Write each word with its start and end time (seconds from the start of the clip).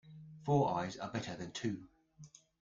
Four 0.45 0.73
eyes 0.79 0.97
are 0.97 1.11
better 1.11 1.35
than 1.35 1.51
two. 1.51 1.87